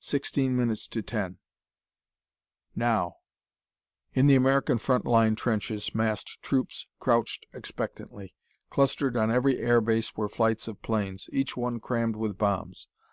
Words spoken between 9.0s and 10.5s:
on every air base were